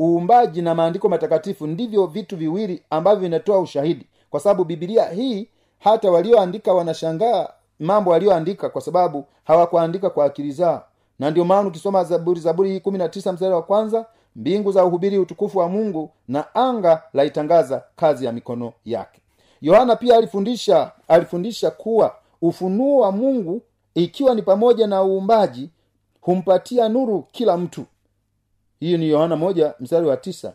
Uumbaji 0.00 0.62
na 0.62 0.74
maandiko 0.74 1.08
matakatifu 1.08 1.66
ndivyo 1.66 2.06
vitu 2.06 2.36
viwili 2.36 2.82
ambavyo 2.90 3.20
vinatoa 3.20 3.58
ushahidi. 3.60 4.06
Kwa 4.30 4.40
sababu 4.40 4.64
bibilia 4.64 5.04
hii 5.08 5.48
hata 5.78 6.10
walioandika 6.10 6.72
wanashangaa 6.74 7.48
mambo 7.78 8.10
walioandika 8.10 8.68
kwa 8.68 8.80
sababu 8.80 9.24
hawakuandika 9.44 10.10
kwa 10.10 10.24
akili 10.24 10.52
zao. 10.52 10.84
Na 11.18 11.30
ndio 11.30 11.44
maana 11.44 11.68
ukisoma 11.68 12.04
zaburi 12.04 12.40
zaburi 12.40 12.70
hii 12.70 12.80
kumi 12.80 12.98
na 12.98 13.08
tisa 13.08 13.32
mstari 13.32 13.54
wa 13.54 13.62
kwanza 13.62 14.06
mbingu 14.36 14.72
za 14.72 14.84
uhubiri 14.84 15.18
utukufu 15.18 15.58
wa 15.58 15.68
mungu 15.68 16.10
na 16.28 16.54
anga 16.54 17.02
laitangaza 17.12 17.82
kazi 17.96 18.24
ya 18.24 18.32
mikono 18.32 18.72
yake. 18.84 19.20
Yohana 19.60 19.96
pia 19.96 20.16
alifundisha 20.16 20.92
alifundisha 21.08 21.70
kuwa 21.70 22.14
ufunuo 22.42 23.00
wa 23.00 23.12
mungu 23.12 23.62
ikiwa 23.94 24.34
ni 24.34 24.42
pamoja 24.42 24.86
na 24.86 25.04
uumbaji 25.04 25.70
humpatia 26.24 26.88
nuru 26.88 27.22
kila 27.32 27.56
mtu. 27.56 27.84
Hiyo 28.80 28.98
ni 28.98 29.08
yohana 29.08 29.36
moja 29.36 29.74
mstari 29.80 30.06
wa 30.06 30.16
tisa. 30.16 30.54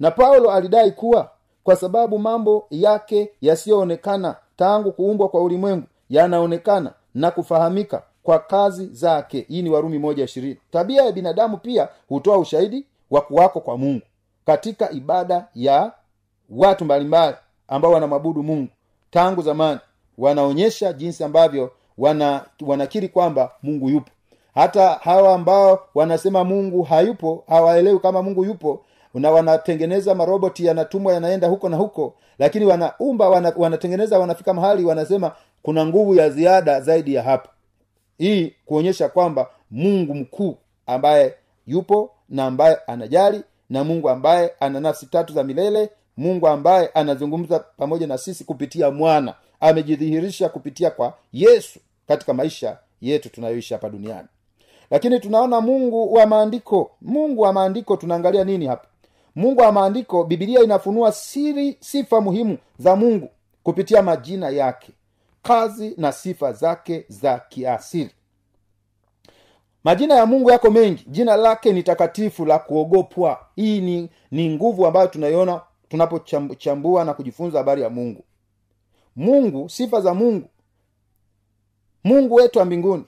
Na 0.00 0.10
paulo 0.10 0.50
alidai 0.50 0.92
kuwa 0.92 1.30
kwa 1.64 1.76
sababu 1.76 2.18
mambo 2.18 2.66
yake 2.70 3.30
yasiyoonekana 3.40 4.36
tangu 4.56 4.92
kuumbwa 4.92 5.28
kwa 5.28 5.42
ulimwengu 5.42 5.86
yanaonekana 6.10 6.92
na 7.14 7.30
kufahamika 7.30 8.02
kwa 8.22 8.38
kazi 8.38 8.86
zake. 8.86 9.46
Hii 9.48 9.62
ni 9.62 9.70
warumi 9.70 9.98
moja 9.98 10.24
ishirini. 10.24 10.56
Tabia 10.70 11.02
ya 11.04 11.12
binadamu 11.12 11.56
pia 11.56 11.88
hutoa 12.08 12.38
ushahidi 12.38 12.86
wa 13.10 13.20
kuwako 13.20 13.60
kwa 13.60 13.78
mungu 13.78 14.02
katika 14.46 14.90
ibada 14.90 15.46
ya 15.54 15.92
watu 16.50 16.84
mbalimbali 16.84 17.36
ambao 17.68 17.90
wanamwabudu 17.92 18.42
mungu. 18.42 18.68
Tangu 19.10 19.42
zamani 19.42 19.80
wanaonyesha 20.18 20.92
jinsi 20.92 21.24
ambavyo 21.24 21.72
wana 21.98 22.44
wanakiri 22.60 23.08
kwamba 23.08 23.50
mungu 23.62 23.88
yupo 23.88 24.10
hata 24.56 24.88
hawa 24.88 25.34
ambao 25.34 25.80
wanasema 25.94 26.44
mungu 26.44 26.82
hayupo 26.82 27.44
hawaelewi 27.48 27.98
kama 27.98 28.22
mungu 28.22 28.44
yupo 28.44 28.84
na 29.14 29.30
wanatengeneza 29.30 30.14
maroboti 30.14 30.66
yanatumwa 30.66 31.12
yanaenda 31.12 31.48
huko 31.48 31.68
na 31.68 31.76
huko 31.76 32.14
lakini 32.38 32.64
wanaumba 32.66 33.28
wana, 33.28 33.52
wanatengeneza 33.56 34.18
wanafika 34.18 34.54
mahali 34.54 34.84
wanasema 34.84 35.32
kuna 35.62 35.86
nguvu 35.86 36.14
ya 36.14 36.30
ziada 36.30 36.80
zaidi 36.80 37.14
ya 37.14 37.22
hapa 37.22 37.48
hii 38.18 38.54
kuonyesha 38.66 39.08
kwamba 39.08 39.50
mungu 39.70 40.14
mkuu 40.14 40.56
ambaye 40.86 41.34
yupo 41.66 42.10
na 42.28 42.44
ambaye 42.46 42.78
anajali 42.86 43.42
na 43.70 43.84
mungu 43.84 44.10
ambaye 44.10 44.52
ana 44.60 44.80
nafsi 44.80 45.06
tatu 45.06 45.32
za 45.32 45.44
milele 45.44 45.90
mungu 46.16 46.48
ambaye 46.48 46.88
anazungumza 46.94 47.58
pamoja 47.58 48.06
na 48.06 48.18
sisi 48.18 48.44
kupitia 48.44 48.90
mwana. 48.90 49.34
Amejidhihirisha 49.60 50.48
kupitia 50.48 50.90
kwa 50.90 51.14
yesu 51.32 51.80
katika 52.08 52.34
maisha 52.34 52.78
yetu 53.00 53.28
tunayoishi 53.28 53.74
hapa 53.74 53.88
duniani 53.88 54.28
lakini 54.90 55.20
tunaona 55.20 55.60
mungu 55.60 56.14
wa 56.14 56.26
maandiko. 56.26 56.90
Mungu 57.00 57.42
wa 57.42 57.52
maandiko 57.52 57.96
tunaangalia 57.96 58.44
nini 58.44 58.66
hapa? 58.66 58.88
Mungu 59.34 59.60
wa 59.60 59.72
maandiko 59.72 60.24
bibilia 60.24 60.60
inafunua 60.62 61.12
siri 61.12 61.76
sifa 61.80 62.20
muhimu 62.20 62.58
za 62.78 62.96
mungu 62.96 63.28
kupitia 63.62 64.02
majina 64.02 64.48
yake 64.48 64.92
kazi 65.42 65.94
na 65.96 66.12
sifa 66.12 66.52
zake 66.52 67.04
za 67.08 67.38
kiasili. 67.48 68.10
Majina 69.84 70.14
ya 70.14 70.26
mungu 70.26 70.50
yako 70.50 70.70
mengi. 70.70 71.04
Jina 71.08 71.36
lake 71.36 71.72
ni 71.72 71.82
takatifu 71.82 72.44
la 72.46 72.58
kuogopwa. 72.58 73.38
Hii 73.56 73.80
ni, 73.80 74.10
ni 74.30 74.50
nguvu 74.54 74.86
ambayo 74.86 75.06
tunaiona 75.06 75.60
tunapochambua 75.88 77.04
na 77.04 77.14
kujifunza 77.14 77.58
habari 77.58 77.82
ya 77.82 77.90
mungu. 77.90 78.24
Mungu 79.16 79.68
sifa 79.68 80.00
za 80.00 80.14
mungu. 80.14 80.48
Mungu 82.04 82.34
wetu 82.34 82.58
wa 82.58 82.64
mbinguni 82.64 83.04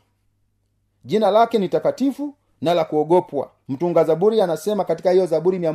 jina 1.09 1.31
lake 1.31 1.59
ni 1.59 1.69
takatifu 1.69 2.35
na 2.61 2.75
la 2.75 2.85
kuogopwa. 2.85 3.51
Mtunga 3.69 4.05
zaburi 4.05 4.41
anasema 4.41 4.85
katika 4.85 5.11
hiyo 5.11 5.27
zaburi 5.27 5.59
mia 5.59 5.73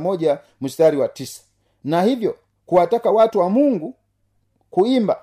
moja 0.00 0.38
mstari 0.60 0.96
wa 0.96 1.08
tisa. 1.08 1.42
Na 1.84 2.02
hivyo 2.02 2.36
kuwataka 2.66 3.10
watu 3.10 3.38
wa 3.38 3.50
mungu 3.50 3.94
kuimba. 4.70 5.22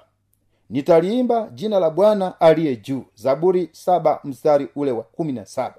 Nitaliimba 0.69 1.49
jina 1.53 1.79
la 1.79 1.89
bwana 1.89 2.39
aliye 2.41 2.75
juu. 2.75 3.03
Zaburi 3.15 3.69
saba 3.71 4.19
mstari 4.23 4.67
ule 4.75 4.91
wa 4.91 5.03
kumi 5.03 5.31
na 5.31 5.45
saba. 5.45 5.75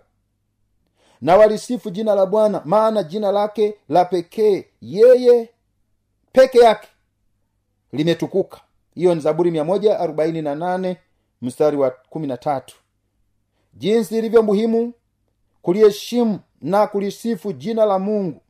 Na 1.21 1.37
walisifu 1.37 1.91
jina 1.91 2.15
la 2.15 2.27
bwana 2.27 2.63
maana 2.65 3.03
jina 3.03 3.33
lake 3.33 3.75
la 3.89 4.05
pekee 4.05 4.65
yeye 4.81 5.49
peke 6.33 6.59
yake 6.59 6.89
limetukuka. 7.93 8.61
Hiyo 8.95 9.15
ni 9.15 9.21
zaburi 9.21 9.51
mia 9.51 9.65
moja 9.65 10.01
arobaini 10.01 10.43
na 10.43 10.55
nane 10.55 10.97
mstari 11.43 11.77
wa 11.77 11.91
kumi 11.91 12.27
na 12.27 12.37
tatu 12.37 12.77
jinsi 13.75 14.19
ilivyo 14.19 14.43
muhimu 14.43 14.93
kuliheshimu 15.63 16.39
na 16.63 16.87
kulisifu 16.87 17.53
jina 17.53 17.85
la 17.85 17.99
mungu. 17.99 18.41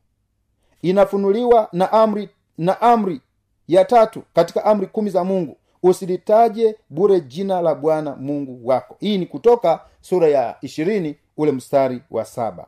Inafunuliwa 0.81 1.69
na 1.71 1.91
amri 1.91 2.29
na 2.57 2.81
amri 2.81 3.21
ya 3.67 3.85
tatu 3.85 4.23
katika 4.33 4.65
amri 4.65 4.87
kumi 4.87 5.09
za 5.09 5.23
mungu. 5.23 5.57
Usilitaje 5.83 6.75
bure 6.89 7.21
jina 7.21 7.61
la 7.61 7.75
bwana 7.75 8.15
mungu 8.15 8.67
wako. 8.67 8.95
Hii 8.99 9.17
ni 9.17 9.25
kutoka 9.25 9.79
sura 10.01 10.27
ya 10.27 10.55
ishirini 10.61 11.15
ule 11.37 11.51
mstari 11.51 12.01
wa 12.11 12.25
saba. 12.25 12.65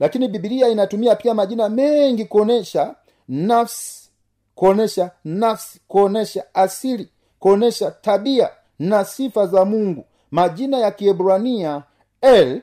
Lakini 0.00 0.28
bibilia 0.28 0.68
inatumia 0.68 1.16
pia 1.16 1.34
majina 1.34 1.68
mengi 1.68 2.24
kuonesha 2.24 2.94
nafsi 3.28 4.10
kuonesha 4.54 5.10
nafsi 5.24 5.80
kuonesha 5.88 6.54
asili 6.54 7.08
kuonesha 7.38 7.90
tabia 7.90 8.50
na 8.78 9.04
sifa 9.04 9.46
za 9.46 9.64
mungu 9.64 10.04
majina 10.32 10.78
ya 10.78 10.90
kiebrania 10.90 11.82
el 12.20 12.62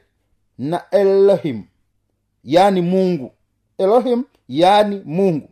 na 0.57 0.81
elohim 0.91 1.63
yani 2.43 2.81
mungu. 2.81 3.31
Elohim 3.77 4.23
yani 4.47 5.01
mungu. 5.05 5.49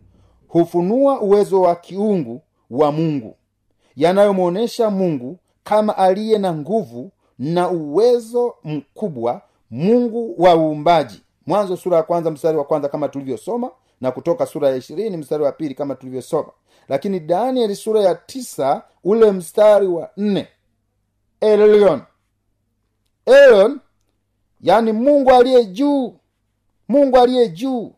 Hufunua 0.47 1.21
uwezo 1.21 1.61
wa 1.61 1.75
kiungu 1.75 2.41
wa 2.69 2.91
mungu 2.91 3.35
yanayomwonyesha 3.95 4.89
mungu 4.89 5.37
kama 5.63 5.97
aliye 5.97 6.37
na 6.37 6.53
nguvu 6.53 7.11
na 7.39 7.69
uwezo 7.69 8.55
mkubwa 8.63 9.41
mungu 9.71 10.35
wa 10.43 10.55
uumbaji. 10.55 11.21
Mwanzo 11.45 11.77
sura 11.77 11.97
ya 11.97 12.03
kwanza 12.03 12.31
mstari 12.31 12.57
wa 12.57 12.63
kwanza 12.63 12.89
kama 12.89 13.09
tulivyosoma 13.09 13.71
na 14.01 14.11
kutoka 14.11 14.45
sura 14.45 14.69
ya 14.69 14.75
ishirini 14.75 15.17
mstari 15.17 15.43
wa 15.43 15.51
pili 15.51 15.75
kama 15.75 15.95
tulivyosoma. 15.95 16.49
Lakini 16.89 17.19
danieli 17.19 17.75
sura 17.75 18.01
ya 18.01 18.15
tisa 18.15 18.83
ule 19.03 19.31
mstari 19.31 19.87
wa 19.87 20.09
nne 20.17 20.47
elion 21.41 22.01
elion 23.25 23.79
yani 24.61 24.91
mungu 24.91 25.31
aliye 25.31 25.65
juu 25.65 26.13
mungu 26.89 27.17
aliye 27.17 27.47
juu. 27.49 27.93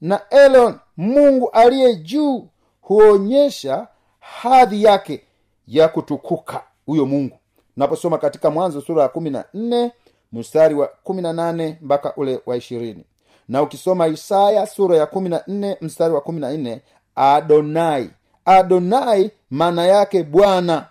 Na 0.00 0.20
elon 0.30 0.78
mungu 0.96 1.50
aliye 1.50 1.94
juu 1.96 2.48
huonyesha 2.80 3.88
hadhi 4.20 4.82
yake 4.84 5.22
ya 5.68 5.88
kutukuka 5.88 6.62
huyo 6.86 7.06
mungu. 7.06 7.38
Naposoma 7.76 8.18
katika 8.18 8.50
mwanzo 8.50 8.80
sura 8.80 9.02
ya 9.02 9.08
kumi 9.08 9.30
na 9.30 9.44
nne 9.54 9.92
mstari 10.32 10.74
wa 10.74 10.86
kumi 10.86 11.22
na 11.22 11.32
nane 11.32 11.78
mpaka 11.82 12.16
ule 12.16 12.40
wa 12.46 12.56
ishirini. 12.56 13.04
Na 13.48 13.62
ukisoma 13.62 14.06
isaya 14.06 14.66
sura 14.66 14.96
ya 14.96 15.06
kumi 15.06 15.28
na 15.28 15.42
nne 15.46 15.76
mstari 15.80 16.14
wa 16.14 16.20
kumi 16.20 16.40
na 16.40 16.50
nne 16.52 16.80
adonai. 17.14 18.10
Adonai 18.44 19.30
maana 19.50 19.86
yake 19.86 20.22
bwana 20.22 20.88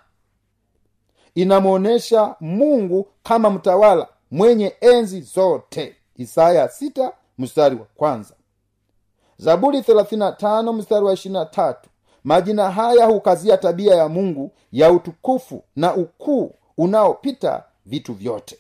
inamwonyesha 1.35 2.35
mungu 2.39 3.07
kama 3.23 3.49
mtawala 3.49 4.07
mwenye 4.31 4.75
enzi 4.81 5.21
zote. 5.21 5.95
Isaya 6.15 6.69
sita 6.69 7.11
mstari 7.37 7.75
wa 7.75 7.85
kwanza. 7.95 8.33
Zaburi 9.37 9.79
35 9.79 10.73
mstari 10.73 11.05
wa 11.05 11.13
23 11.13 11.75
majina 12.23 12.71
haya 12.71 13.05
hukazia 13.05 13.57
tabia 13.57 13.95
ya 13.95 14.07
mungu 14.09 14.51
ya 14.71 14.91
utukufu 14.91 15.63
na 15.75 15.95
ukuu 15.95 16.55
unaopita 16.77 17.63
vitu 17.85 18.13
vyote. 18.13 18.57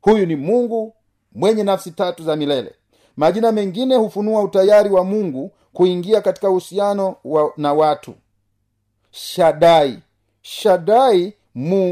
Huyu 0.00 0.26
ni 0.26 0.36
mungu 0.36 0.94
mwenye 1.32 1.62
nafsi 1.64 1.90
tatu 1.90 2.22
za 2.24 2.36
milele. 2.36 2.74
Majina 3.16 3.52
mengine 3.52 3.96
hufunua 3.96 4.42
utayari 4.42 4.90
wa 4.90 5.04
mungu 5.04 5.50
kuingia 5.72 6.20
katika 6.20 6.50
uhusiano 6.50 7.16
wa, 7.24 7.52
na 7.56 7.72
watu. 7.72 8.14
Shadai 9.10 9.98
shadai 10.42 11.34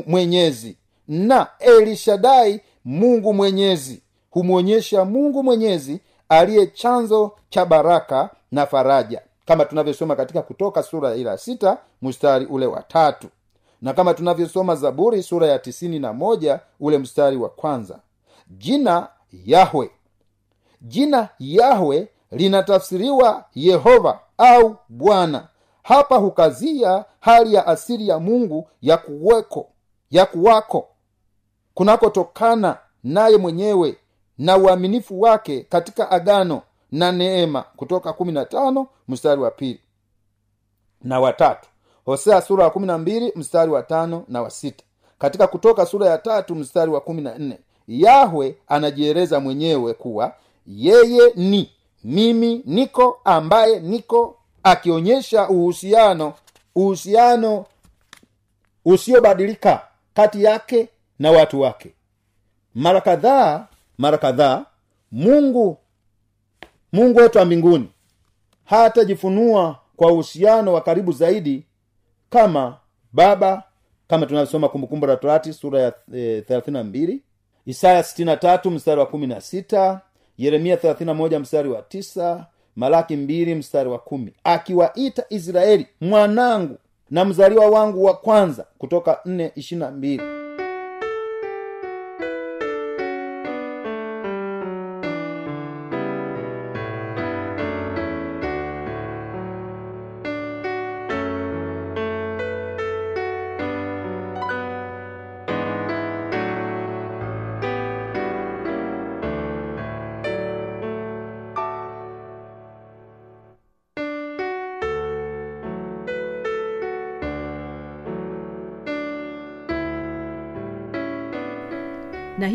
mwenyezi. 0.06 0.76
Na 1.08 1.46
elishadai 1.58 2.60
mungu 2.84 3.34
mwenyezi. 3.34 4.02
Humwonyesha 4.30 5.04
mungu 5.04 5.42
mwenyezi 5.42 6.00
aliye 6.28 6.66
chanzo 6.66 7.32
cha 7.48 7.64
baraka 7.66 8.30
na 8.52 8.66
faraja. 8.66 9.22
Kama 9.46 9.64
tunavyosoma 9.64 10.16
katika 10.16 10.42
kutoka 10.42 10.82
sura 10.82 11.14
ila 11.14 11.38
sita 11.38 11.78
mstari 12.02 12.46
ule 12.46 12.66
wa 12.66 12.82
tatu. 12.82 13.28
Na 13.82 13.92
kama 13.92 14.14
tunavyosoma 14.14 14.74
zaburi 14.76 15.22
sura 15.22 15.46
ya 15.46 15.58
tisini 15.58 15.98
na 15.98 16.12
moja 16.12 16.60
ule 16.80 16.98
mstari 16.98 17.36
wa 17.36 17.48
kwanza. 17.48 17.98
Jina 18.50 19.08
yahwe. 19.44 19.90
Jina 20.82 21.28
yahwe 21.38 22.08
linatafsiriwa 22.30 23.44
yehova 23.54 24.20
au 24.38 24.76
bwana 24.88 25.48
hapa 25.86 26.16
hukazia 26.16 27.04
hali 27.20 27.54
ya 27.54 27.66
asili 27.66 28.08
ya 28.08 28.18
mungu 28.18 28.68
ya 28.82 28.96
kuweko 28.96 29.68
ya 30.10 30.26
kuwako. 30.26 30.88
Kunakotokana 31.74 32.78
naye 33.04 33.36
mwenyewe 33.36 33.96
na 34.38 34.56
uaminifu 34.56 35.20
wake 35.20 35.60
katika 35.68 36.10
agano 36.10 36.62
na 36.92 37.12
neema. 37.12 37.62
Kutoka 37.76 38.10
15 38.10 38.86
mstari 39.08 39.40
wa 39.40 39.50
pili 39.50 39.80
na 41.04 41.20
watatu 41.20 41.68
hosea 42.04 42.40
sura 42.42 42.64
ya 42.64 42.70
kumi 42.70 42.86
na 42.86 42.98
mbili 42.98 43.32
mstari 43.36 43.70
wa 43.70 43.82
tano 43.82 44.24
na 44.28 44.42
wa 44.42 44.50
sita. 44.50 44.84
Katika 45.18 45.46
kutoka 45.46 45.86
sura 45.86 46.06
ya 46.08 46.18
tatu 46.18 46.54
mstari 46.54 46.90
wa 46.90 47.00
kumi 47.00 47.22
na 47.22 47.38
nne 47.38 47.58
yahwe 47.88 48.56
anajieleza 48.68 49.40
mwenyewe 49.40 49.94
kuwa 49.94 50.32
yeye 50.66 51.32
ni 51.36 51.70
mimi 52.04 52.62
niko 52.64 53.20
ambaye 53.24 53.80
niko 53.80 54.36
akionyesha 54.70 55.48
uhusiano 55.48 56.34
uhusiano 56.74 57.66
usiobadilika 58.84 59.82
kati 60.14 60.44
yake 60.44 60.88
na 61.18 61.30
watu 61.30 61.60
wake. 61.60 61.94
Mara 62.74 63.00
kadhaa 63.00 63.66
mara 63.98 64.18
kadhaa 64.18 64.64
mungu 65.12 65.78
mungu 66.92 67.18
wetu 67.18 67.38
wa 67.38 67.44
mbinguni 67.44 67.88
hatajifunua 68.64 69.78
kwa 69.96 70.12
uhusiano 70.12 70.72
wa 70.72 70.80
karibu 70.80 71.12
zaidi 71.12 71.66
kama 72.30 72.76
baba 73.12 73.62
kama 74.08 74.26
tunavyosoma 74.26 74.68
kumbukumbu 74.68 75.06
la 75.06 75.16
torati 75.16 75.52
sura 75.52 75.80
ya 75.80 75.92
e, 76.14 76.40
32 76.40 77.18
isaya 77.66 78.00
63 78.02 78.70
mstari 78.70 79.00
wa 79.00 79.06
16 79.06 79.98
yeremia 80.38 80.76
31 80.76 81.38
mstari 81.38 81.68
wa 81.68 81.80
9 81.80 82.44
malaki 82.76 83.16
mbili 83.16 83.54
mstari 83.54 83.88
wa 83.90 83.98
kumi. 83.98 84.32
Akiwaita 84.44 85.24
israeli 85.28 85.86
mwanangu 86.00 86.76
na 87.10 87.24
mzaliwa 87.24 87.66
wangu 87.66 88.04
wa 88.04 88.14
kwanza 88.14 88.66
kutoka 88.78 89.18
422 89.26 90.16
na 90.16 90.45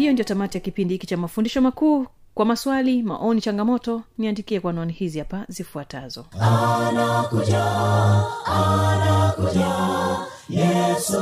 hiyo 0.02 0.14
ndio 0.14 0.26
tamati 0.26 0.58
ya 0.58 0.62
kipindi 0.62 0.94
hiki 0.94 1.08
cha 1.08 1.18
mafundisho 1.18 1.62
makuu. 1.62 2.06
Kwa 2.34 2.46
maswali 2.46 3.04
maoni 3.04 3.42
changamoto 3.42 4.02
niandikie 4.18 4.60
kwa 4.60 4.74
nani 4.74 4.94
hizi 4.94 5.20
hapa 5.20 5.46
zifuatazo. 5.48 6.26
Anakuja 6.40 7.66
anakuja 8.46 9.68
yesu 10.50 11.22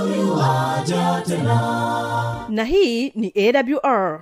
tena. 1.27 2.45
Na 2.49 2.63
hii 2.63 3.09
ni 3.09 3.33
awr 3.35 4.21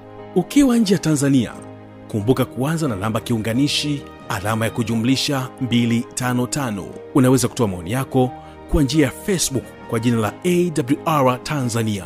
ukiwa 0.35 0.77
nje 0.77 0.93
ya 0.93 0.99
tanzania 0.99 1.53
kumbuka 2.07 2.45
kuanza 2.45 2.87
na 2.87 2.95
namba 2.95 3.19
kiunganishi 3.19 4.01
alama 4.29 4.65
ya 4.65 4.71
kujumlisha 4.71 5.49
255 5.63 6.83
unaweza 7.15 7.47
kutoa 7.47 7.67
maoni 7.67 7.91
yako 7.91 8.31
kwa 8.71 8.83
njia 8.83 9.05
ya 9.05 9.11
facebook 9.11 9.63
kwa 9.89 9.99
jina 9.99 10.17
la 10.17 10.33
awr 11.05 11.43
tanzania. 11.43 12.05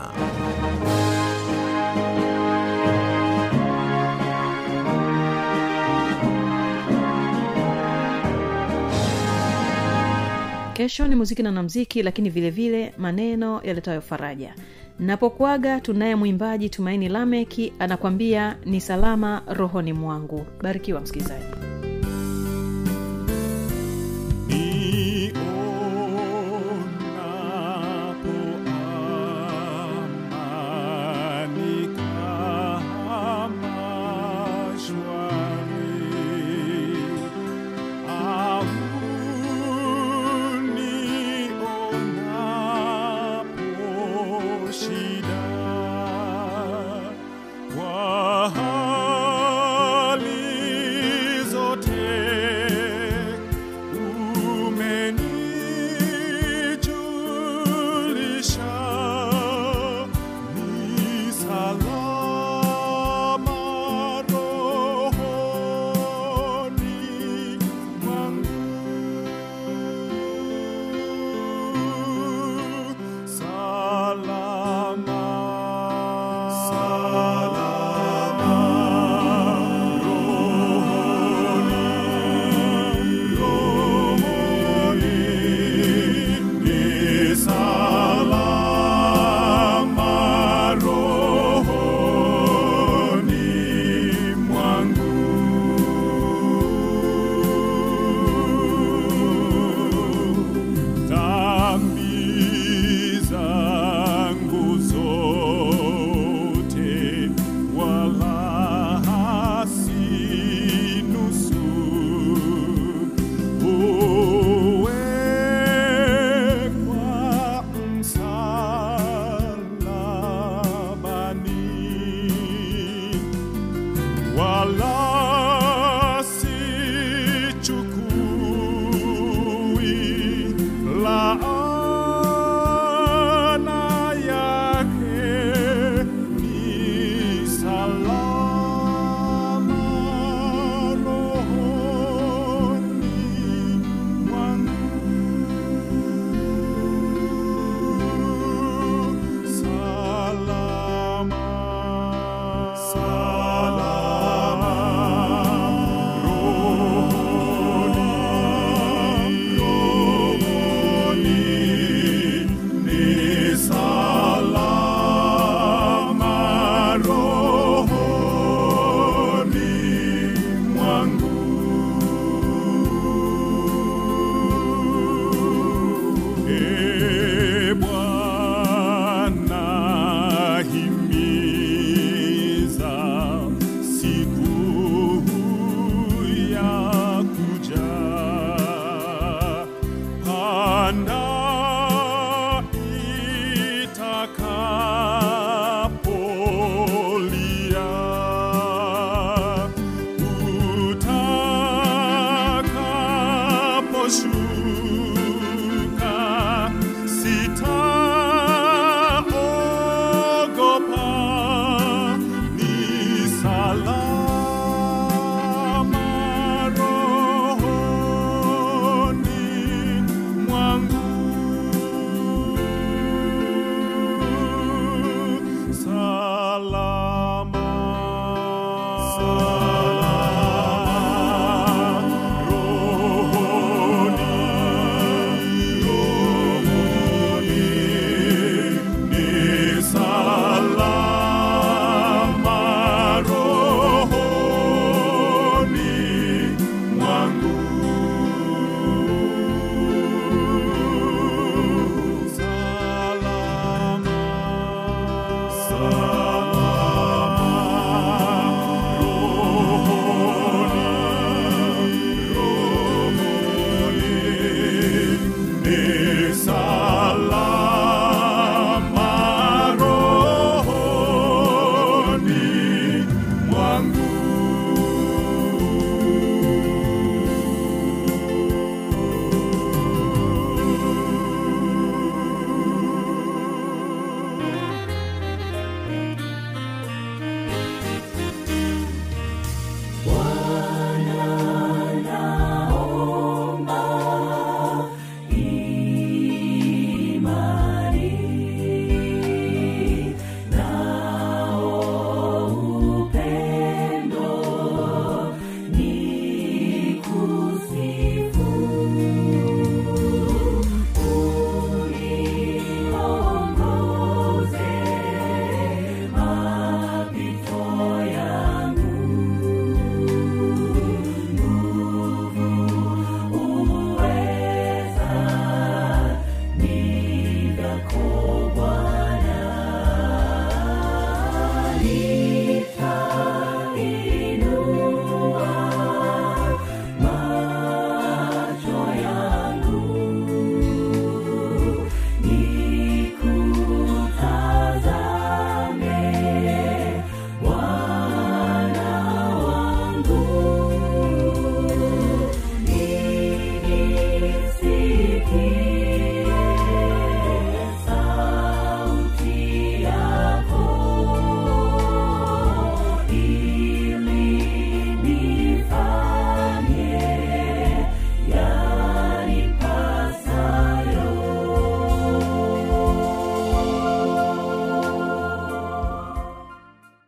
Kesho 10.74 11.08
ni 11.08 11.16
muziki 11.16 11.44
na 11.44 11.52
namziki 11.52 12.04
lakini 12.04 12.30
vilevile 12.30 12.78
vile 12.78 12.94
maneno 12.98 13.62
yaletayo 13.64 14.02
faraja 14.02 14.56
napokwaga 15.00 15.80
tunaye 15.82 16.16
mwimbaji 16.16 16.70
tumaini 16.70 17.10
lameki 17.10 17.74
anakwambia 17.80 18.58
ni 18.66 18.82
salama 18.82 19.42
rohoni 19.48 19.94
mwangu. 19.94 20.46
Barikiwa 20.62 21.02
msikilizaji 21.02 21.46